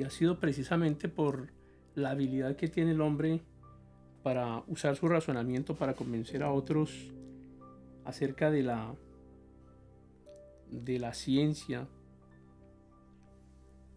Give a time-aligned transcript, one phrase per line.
[0.00, 1.52] Y ha sido precisamente por
[1.94, 3.42] la habilidad que tiene el hombre
[4.22, 7.12] para usar su razonamiento para convencer a otros
[8.06, 8.94] acerca de la
[10.70, 11.86] de la ciencia,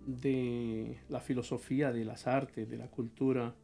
[0.05, 3.55] de la filosofía, de las artes, de la cultura,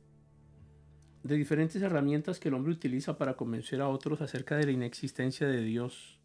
[1.23, 5.45] de diferentes herramientas que el hombre utiliza para convencer a otros acerca de la inexistencia
[5.45, 6.21] de Dios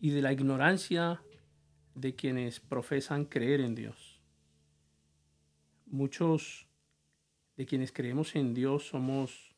[0.00, 1.22] y de la ignorancia
[1.94, 4.13] de quienes profesan creer en Dios.
[5.94, 6.66] Muchos
[7.56, 9.54] de quienes creemos en Dios somos,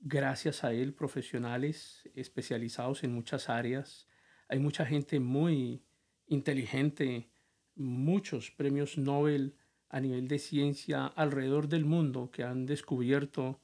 [0.00, 4.08] gracias a Él, profesionales especializados en muchas áreas.
[4.48, 5.84] Hay mucha gente muy
[6.26, 7.30] inteligente,
[7.76, 9.54] muchos premios Nobel
[9.90, 13.60] a nivel de ciencia alrededor del mundo que han descubierto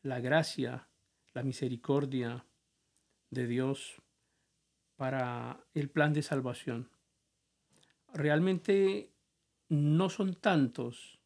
[0.00, 0.88] la gracia,
[1.34, 2.46] la misericordia
[3.28, 4.00] de Dios
[4.96, 6.88] para el plan de salvación.
[8.14, 9.11] Realmente
[9.72, 11.18] no son tantos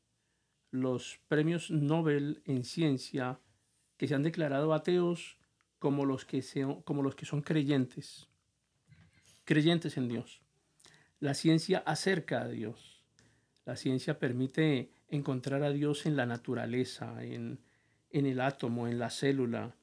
[0.71, 3.41] los premios Nobel en ciencia
[3.97, 5.37] que se han declarado ateos
[5.81, 8.29] como los que, son creyentes,
[9.45, 10.43] creyentes en Dios.
[11.19, 13.03] La ciencia acerca a Dios.
[13.65, 17.59] La ciencia permite encontrar a Dios en la naturaleza, en
[18.11, 19.75] el átomo, en la célula,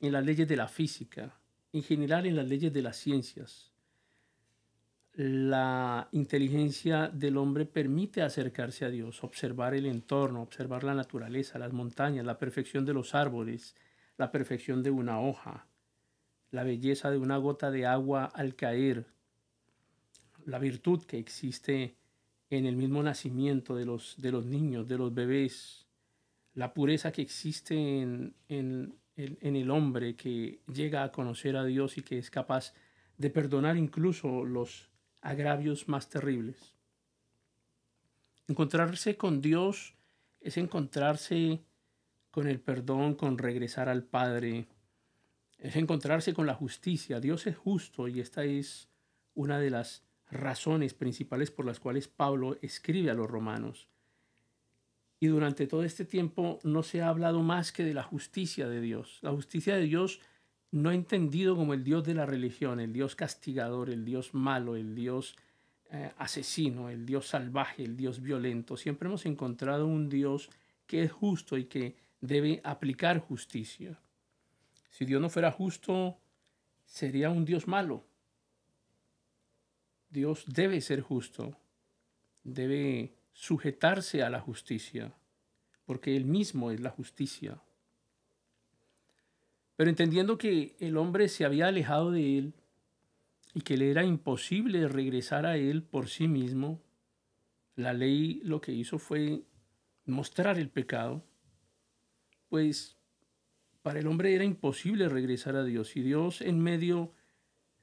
[0.00, 1.38] en las leyes de la física,
[1.72, 3.71] en general en las leyes de las ciencias
[5.14, 11.72] la inteligencia del hombre permite acercarse a Dios, observar el entorno, observar la naturaleza, las
[11.72, 13.76] montañas, la perfección de los árboles,
[14.16, 15.66] la perfección de una hoja,
[16.50, 19.06] la belleza de una gota de agua al caer,
[20.46, 21.96] la virtud que existe
[22.48, 25.86] en el mismo nacimiento de los, de los niños, de los bebés,
[26.54, 32.02] la pureza que existe en, en el hombre que llega a conocer a Dios y
[32.02, 32.74] que es capaz
[33.18, 34.91] de perdonar incluso los
[35.22, 36.74] agravios más terribles.
[38.48, 39.94] Encontrarse con Dios
[40.40, 41.62] es encontrarse
[42.30, 44.66] con el perdón, con regresar al Padre,
[45.58, 47.20] es encontrarse con la justicia.
[47.20, 48.88] Dios es justo y esta es
[49.34, 53.88] una de las razones principales por las cuales Pablo escribe a los romanos.
[55.20, 58.80] Y durante todo este tiempo no se ha hablado más que de la justicia de
[58.80, 59.20] Dios.
[59.22, 60.20] La justicia de Dios
[60.72, 64.94] no entendido como el Dios de la religión, el Dios castigador, el Dios malo, el
[64.94, 65.36] Dios
[65.90, 68.78] eh, asesino, el Dios salvaje, el Dios violento.
[68.78, 70.48] Siempre hemos encontrado un Dios
[70.86, 74.00] que es justo y que debe aplicar justicia.
[74.88, 76.18] Si Dios no fuera justo,
[76.86, 78.04] sería un Dios malo.
[80.08, 81.56] Dios debe ser justo,
[82.44, 85.12] debe sujetarse a la justicia,
[85.84, 87.60] porque Él mismo es la justicia.
[89.82, 92.54] Pero entendiendo que el hombre se había alejado de él
[93.52, 96.80] y que le era imposible regresar a él por sí mismo,
[97.74, 99.42] la ley lo que hizo fue
[100.06, 101.24] mostrar el pecado,
[102.48, 102.96] pues
[103.82, 105.96] para el hombre era imposible regresar a Dios.
[105.96, 107.12] Y Dios en medio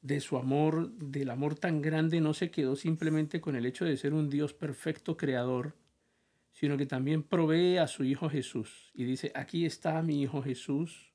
[0.02, 3.98] de su amor, del amor tan grande, no se quedó simplemente con el hecho de
[3.98, 5.76] ser un Dios perfecto creador,
[6.54, 8.90] sino que también provee a su Hijo Jesús.
[8.94, 11.09] Y dice, aquí está mi Hijo Jesús,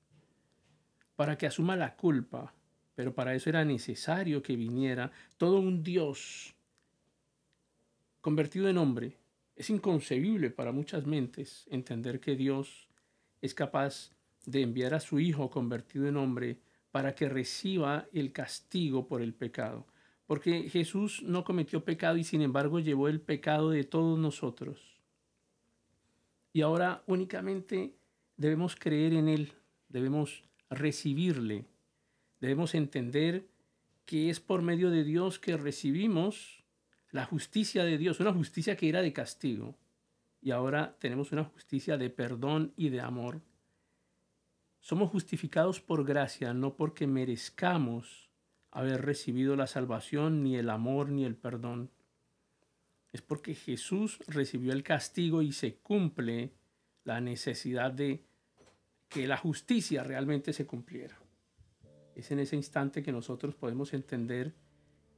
[1.16, 2.54] para que asuma la culpa,
[2.94, 6.54] pero para eso era necesario que viniera todo un Dios
[8.20, 9.18] convertido en hombre.
[9.56, 12.88] Es inconcebible para muchas mentes entender que Dios
[13.40, 14.10] es capaz
[14.46, 16.58] de enviar a su Hijo convertido en hombre
[16.90, 19.86] para que reciba el castigo por el pecado.
[20.26, 25.00] Porque Jesús no cometió pecado y sin embargo llevó el pecado de todos nosotros.
[26.52, 27.96] Y ahora únicamente
[28.36, 29.52] debemos creer en Él,
[29.88, 31.66] debemos recibirle.
[32.40, 33.46] Debemos entender
[34.04, 36.64] que es por medio de Dios que recibimos
[37.10, 39.76] la justicia de Dios, una justicia que era de castigo.
[40.42, 43.40] Y ahora tenemos una justicia de perdón y de amor.
[44.80, 48.28] Somos justificados por gracia, no porque merezcamos
[48.70, 51.90] haber recibido la salvación, ni el amor, ni el perdón.
[53.12, 56.52] Es porque Jesús recibió el castigo y se cumple
[57.04, 58.24] la necesidad de
[59.08, 61.18] que la justicia realmente se cumpliera.
[62.14, 64.54] Es en ese instante que nosotros podemos entender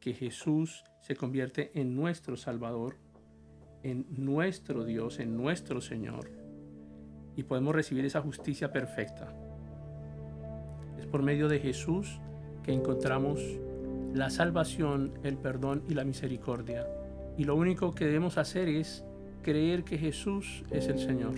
[0.01, 2.97] que Jesús se convierte en nuestro Salvador,
[3.83, 6.31] en nuestro Dios, en nuestro Señor,
[7.37, 9.35] y podemos recibir esa justicia perfecta.
[10.99, 12.21] Es por medio de Jesús
[12.63, 13.41] que encontramos
[14.15, 16.87] la salvación, el perdón y la misericordia.
[17.37, 19.05] Y lo único que debemos hacer es
[19.43, 21.35] creer que Jesús es el Señor.